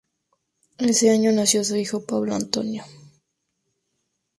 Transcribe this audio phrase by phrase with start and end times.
[0.79, 2.83] Ese año nació su hijo Pablo Antonio.